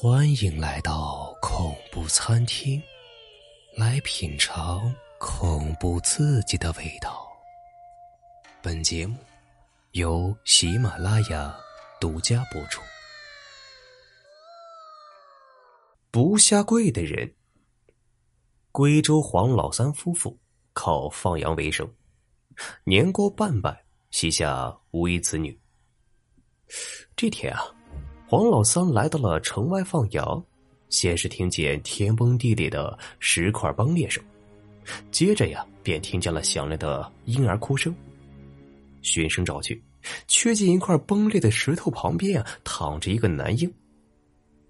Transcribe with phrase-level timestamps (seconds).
[0.00, 2.80] 欢迎来到恐怖餐厅，
[3.74, 7.28] 来品尝恐怖刺激的味道。
[8.62, 9.18] 本节目
[9.94, 11.52] 由喜马拉雅
[12.00, 12.80] 独家播出。
[16.12, 17.34] 不下跪的人。
[18.70, 20.38] 贵州黄老三夫妇
[20.74, 21.92] 靠放羊为生，
[22.84, 25.60] 年过半百，膝下无一子女。
[27.16, 27.74] 这天啊。
[28.30, 30.44] 黄老三来到了城外放羊，
[30.90, 34.22] 先是听见天崩地裂的石块崩裂声，
[35.10, 37.94] 接着呀，便听见了响亮的婴儿哭声。
[39.00, 39.82] 循声找去，
[40.26, 43.72] 却见一块崩裂的石头旁边啊，躺着一个男婴。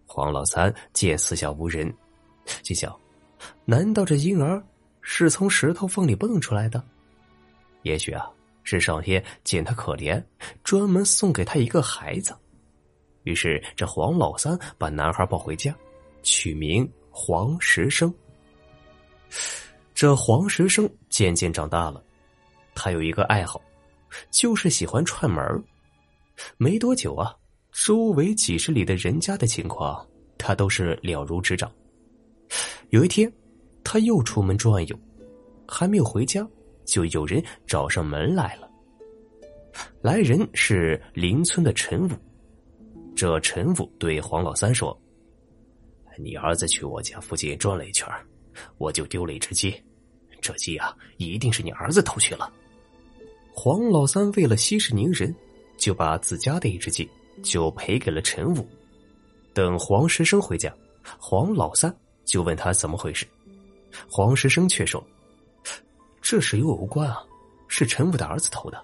[0.06, 1.92] 黄老三见四下无人，
[2.62, 2.96] 心想：
[3.64, 4.62] 难道这婴儿
[5.00, 6.80] 是从石头缝里蹦出来的？
[7.82, 8.30] 也许啊，
[8.62, 10.22] 是上天见他可怜，
[10.62, 12.32] 专门送给他一个孩子。
[13.28, 15.74] 于是，这黄老三把男孩抱回家，
[16.22, 18.12] 取名黄石生。
[19.94, 22.02] 这黄石生渐渐长大了，
[22.74, 23.60] 他有一个爱好，
[24.30, 25.42] 就是喜欢串门
[26.56, 27.36] 没多久啊，
[27.70, 30.06] 周围几十里的人家的情况，
[30.38, 31.70] 他都是了如指掌。
[32.88, 33.30] 有一天，
[33.84, 34.98] 他又出门转悠，
[35.66, 36.48] 还没有回家，
[36.86, 38.66] 就有人找上门来了。
[40.00, 42.12] 来人是邻村的陈武。
[43.18, 44.96] 这陈武对黄老三说
[46.16, 48.06] ：“你儿子去我家附近转了一圈，
[48.76, 49.74] 我就丢了一只鸡。
[50.40, 52.48] 这鸡啊，一定是你儿子偷去了。”
[53.52, 55.34] 黄老三为了息事宁人，
[55.76, 57.10] 就把自家的一只鸡
[57.42, 58.64] 就赔给了陈武。
[59.52, 60.72] 等黄石生回家，
[61.18, 61.92] 黄老三
[62.24, 63.26] 就问他怎么回事。
[64.08, 65.04] 黄石生却说
[66.22, 67.20] ：“这事与我无关啊，
[67.66, 68.80] 是陈武的儿子偷的，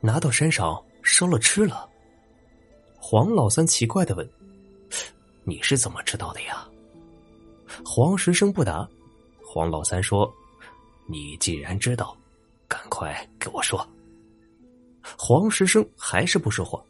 [0.00, 1.90] 拿到山上烧了吃了。”
[3.06, 4.26] 黄老三奇怪的问
[5.44, 6.66] ：“你是怎么知道的呀？”
[7.84, 8.88] 黄石生不答。
[9.44, 10.34] 黄老三说
[11.06, 12.16] ：“你既然知道，
[12.66, 13.86] 赶快给我说。”
[15.18, 16.82] 黄石生还是不说话。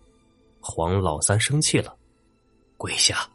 [0.60, 1.92] 黄老三生气了，
[2.76, 3.28] 跪下。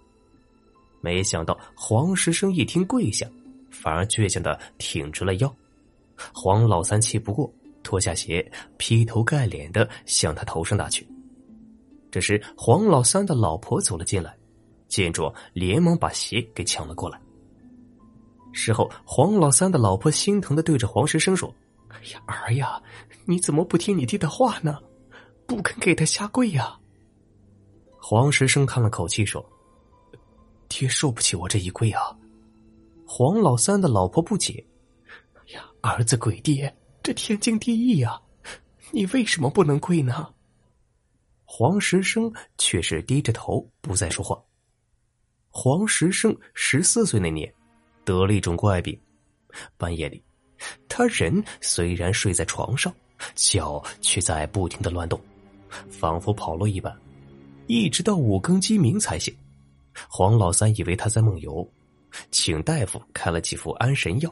[1.02, 3.30] 没想到黄石生一听跪下，
[3.70, 5.54] 反而倔强的挺直了腰。
[6.34, 7.54] 黄老三气不过，
[7.84, 11.06] 脱下鞋，劈头盖脸的向他头上打去。
[12.12, 14.36] 这时，黄老三的老婆走了进来，
[14.88, 17.22] 见状，连忙把鞋给抢了过来。
[18.52, 21.54] 事后，黄老三的老婆心疼的对着黄石生说
[21.90, 22.82] ：“哎呀，儿呀，
[23.26, 24.80] 你怎么不听你爹的话呢？
[25.46, 26.76] 不肯给他下跪呀？”
[28.02, 29.46] 黄石生叹了口气说
[30.68, 32.02] ：“爹受不起我这一跪啊。”
[33.06, 34.66] 黄老三的老婆不解
[35.38, 38.20] ：“哎呀，儿子跪爹，这天经地义呀，
[38.92, 40.34] 你为什么不能跪呢？”
[41.52, 44.40] 黄石生却是低着头不再说话。
[45.50, 47.52] 黄石生十四岁那年，
[48.06, 48.98] 得了一种怪病，
[49.76, 50.24] 半夜里，
[50.88, 52.94] 他人虽然睡在床上，
[53.34, 55.20] 脚却在不停的乱动，
[55.90, 56.96] 仿佛跑了一般，
[57.66, 59.36] 一直到五更鸡鸣才醒。
[60.08, 61.68] 黄老三以为他在梦游，
[62.30, 64.32] 请大夫开了几副安神药，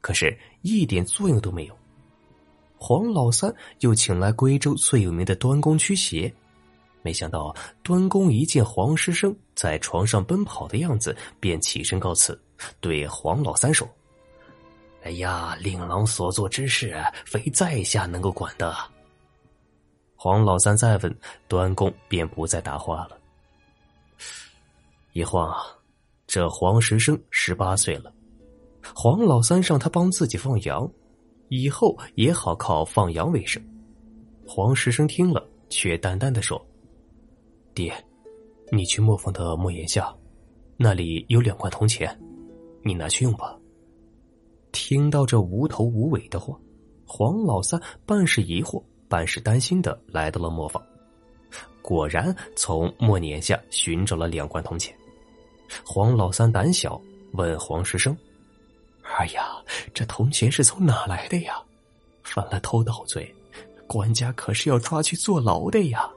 [0.00, 1.77] 可是一点作用都没有。
[2.78, 6.32] 黄老三又请来贵州最有名的端公驱邪，
[7.02, 12.40] 没想到端公一见黄师生在床上奔跑的样子，便起身告辞，
[12.80, 13.86] 对黄老三说
[15.02, 16.96] ：“哎呀，令郎所做之事，
[17.26, 18.74] 非在下能够管的。”
[20.14, 23.18] 黄老三再问端公，便不再答话了。
[25.12, 25.52] 一晃，
[26.26, 28.12] 这黄石生十八岁了，
[28.94, 30.88] 黄老三让他帮自己放羊。
[31.48, 33.62] 以后也好靠放羊为生。
[34.46, 36.64] 黄石生听了，却淡淡的说
[37.74, 37.92] ：“爹，
[38.72, 40.14] 你去磨坊的磨眼下，
[40.76, 42.18] 那里有两块铜钱，
[42.82, 43.58] 你拿去用吧。”
[44.72, 46.58] 听到这无头无尾的话，
[47.06, 50.82] 黄老三半是疑惑，半是担心的来到了磨坊，
[51.82, 54.94] 果然从磨碾下寻找了两罐铜钱。
[55.84, 57.00] 黄老三胆小，
[57.32, 58.16] 问黄石生。
[59.16, 59.62] 哎呀，
[59.92, 61.60] 这铜钱是从哪来的呀？
[62.22, 63.34] 犯了偷盗罪，
[63.86, 66.08] 官家可是要抓去坐牢的呀！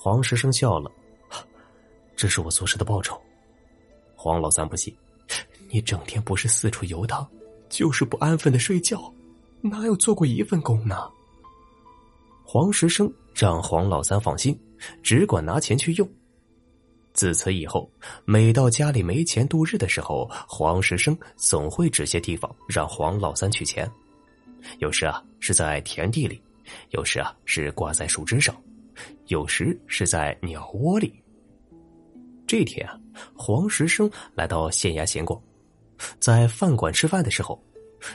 [0.00, 0.90] 黄石生笑了，
[2.16, 3.20] 这是我做事的报酬。
[4.14, 4.96] 黄老三不信，
[5.68, 7.28] 你整天不是四处游荡，
[7.68, 9.12] 就是不安分的睡觉，
[9.60, 11.10] 哪有做过一份工呢？
[12.44, 14.58] 黄石生让黄老三放心，
[15.02, 16.08] 只管拿钱去用。
[17.18, 17.90] 自此以后，
[18.24, 23.90] 每到家里没钱度日的时候，黄石生总会指些地方让黄老三取钱。
[24.78, 26.40] 有时啊是在田地里，
[26.90, 28.54] 有时啊是挂在树枝上，
[29.26, 31.12] 有时是在鸟窝里。
[32.46, 32.96] 这天啊，
[33.34, 35.42] 黄石生来到县衙闲逛，
[36.20, 37.60] 在饭馆吃饭的时候，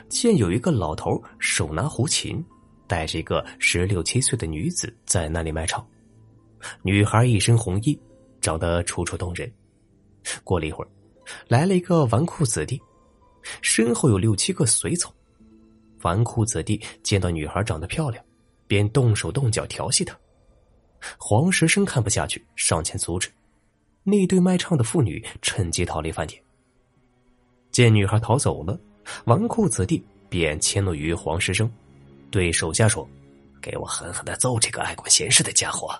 [0.07, 2.41] 见有一个老头手拿胡琴，
[2.87, 5.85] 带着一个十六七岁的女子在那里卖唱。
[6.83, 7.99] 女孩一身红衣，
[8.43, 9.51] 长得楚楚动人。
[10.43, 10.87] 过了一会儿，
[11.47, 12.79] 来了一个纨绔子弟，
[13.61, 15.11] 身后有六七个随从。
[16.01, 18.23] 纨绔子弟见到女孩长得漂亮，
[18.67, 20.13] 便动手动脚调戏她。
[21.17, 23.31] 黄石生看不下去，上前阻止。
[24.03, 26.41] 那对卖唱的妇女趁机逃离饭店。
[27.71, 28.77] 见女孩逃走了，
[29.25, 31.71] 纨绔子弟便迁怒于黄石生，
[32.29, 33.07] 对手下说
[33.61, 35.97] ：“给我狠狠的揍这个爱管闲事的家伙！”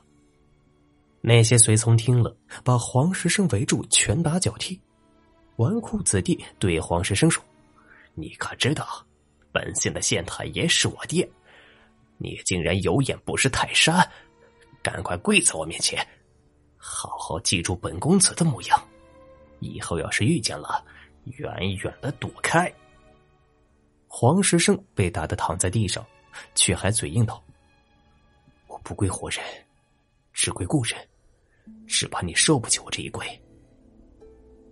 [1.25, 2.35] 那些随从听了，
[2.65, 4.77] 把黄石生围住，拳打脚踢。
[5.55, 7.41] 纨绔子弟对黄石生说
[8.13, 8.85] ：“你可知道，
[9.49, 11.27] 本县的县太爷是我爹？
[12.17, 14.05] 你竟然有眼不识泰山！
[14.81, 16.05] 赶快跪在我面前，
[16.75, 18.87] 好好记住本公子的模样。
[19.61, 20.83] 以后要是遇见了，
[21.37, 22.69] 远远的躲开。”
[24.09, 26.05] 黄石生被打得躺在地上，
[26.53, 27.41] 却还嘴硬道
[28.67, 29.39] ：“我不跪活人，
[30.33, 30.97] 只跪故人。”
[31.87, 33.25] 只怕你受不起我这一跪。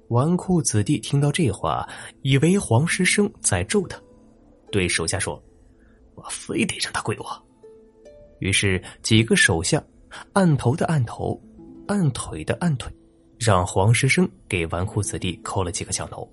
[0.09, 1.87] 纨绔子弟听到这话，
[2.21, 3.97] 以为黄师生在咒他，
[4.71, 5.41] 对手下说
[6.15, 7.45] ：“我非得让他跪我。”
[8.39, 9.81] 于是几个手下
[10.33, 11.41] 按头的按头，
[11.87, 12.91] 按腿的按腿，
[13.39, 16.29] 让黄师生给纨绔子弟扣了几个响头。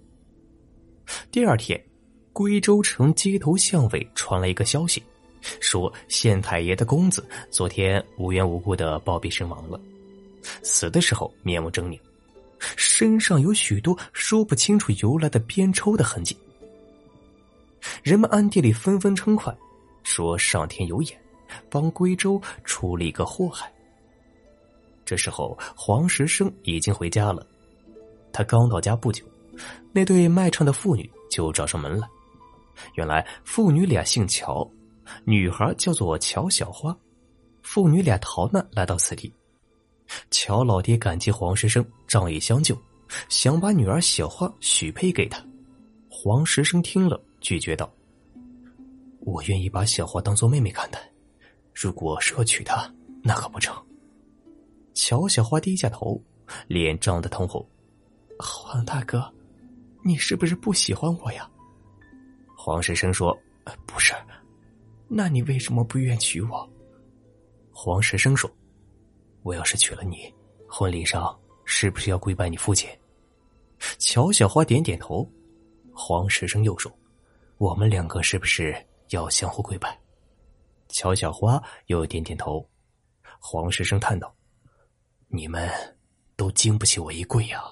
[1.30, 1.80] 第二天，
[2.32, 5.00] 归州城街头巷尾传来一个消息，
[5.60, 9.80] 说县太爷的公子昨天无缘无故的暴毙身亡了。
[10.62, 11.98] 死的时候面目狰狞，
[12.76, 16.36] 身上有许多说不清楚由来的鞭抽的痕迹。
[18.02, 19.56] 人们暗地里纷纷称快，
[20.02, 21.18] 说上天有眼，
[21.70, 23.72] 帮归州出了一个祸害。
[25.04, 27.46] 这时候黄石生已经回家了，
[28.32, 29.24] 他刚到家不久，
[29.92, 32.06] 那对卖唱的妇女就找上门来。
[32.94, 34.68] 原来父女俩姓乔，
[35.24, 36.94] 女孩叫做乔小花，
[37.62, 39.32] 父女俩逃难来到此地。
[40.30, 42.76] 乔老爹感激黄石生仗义相救，
[43.28, 45.44] 想把女儿小花许配给他。
[46.08, 47.90] 黄石生听了，拒绝道
[49.20, 51.00] ：“我愿意把小花当做妹妹看待，
[51.74, 53.76] 如果是要娶她，那可不成。”
[54.94, 56.20] 乔小花低下头，
[56.66, 57.64] 脸涨得通红。
[58.38, 59.32] 黄大哥，
[60.02, 61.48] 你是不是不喜欢我呀？
[62.56, 63.36] 黄石生说
[63.86, 64.12] ：“不是。”
[65.10, 66.68] 那你为什么不愿娶我？
[67.72, 68.50] 黄石生说。
[69.48, 70.30] 我要是娶了你，
[70.68, 71.34] 婚礼上
[71.64, 72.86] 是不是要跪拜你父亲？
[73.98, 75.26] 乔小花点点头。
[75.90, 76.92] 黄石生又说
[77.56, 78.76] ：“我们两个是不是
[79.08, 79.98] 要相互跪拜？”
[80.88, 82.62] 乔小花又点点头。
[83.40, 84.30] 黄石生叹道
[85.28, 85.66] ：“你们
[86.36, 87.64] 都经不起我一跪呀。”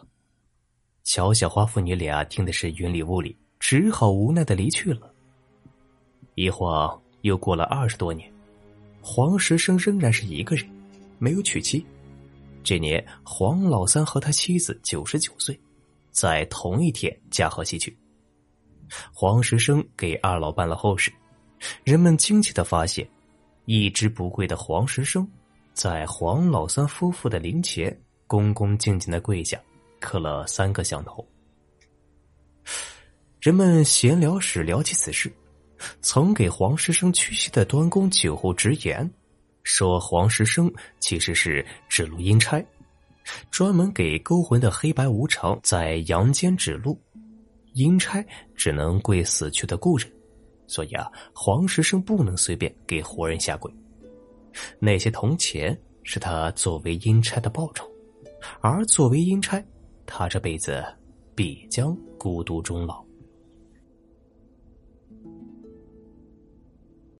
[1.04, 5.12] 乔小花父女俩听的是云里雾里，只好无奈的离去了。
[6.36, 8.32] 一晃又过了二十多年，
[9.02, 10.66] 黄石生仍然是一个人。
[11.18, 11.84] 没有娶妻。
[12.62, 15.58] 这年，黄老三和他妻子九十九岁，
[16.10, 17.96] 在同一天驾鹤西去。
[19.12, 21.12] 黄石生给二老办了后事，
[21.84, 23.08] 人们惊奇的发现，
[23.64, 25.28] 一直不跪的黄石生，
[25.74, 27.96] 在黄老三夫妇的灵前
[28.26, 29.60] 恭恭敬敬的跪下，
[30.00, 31.26] 磕了三个响头。
[33.40, 35.32] 人们闲聊时聊起此事，
[36.00, 39.08] 曾给黄石生屈膝的端公酒后直言。
[39.66, 42.64] 说黄石生其实是指路阴差，
[43.50, 46.96] 专门给勾魂的黑白无常在阳间指路。
[47.72, 50.08] 阴差只能跪死去的故人，
[50.68, 53.70] 所以啊，黄石生不能随便给活人下跪。
[54.78, 57.90] 那些铜钱是他作为阴差的报酬，
[58.60, 59.62] 而作为阴差，
[60.06, 60.82] 他这辈子
[61.34, 63.05] 必将孤独终老。